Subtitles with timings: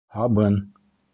[0.15, 0.57] Һабын.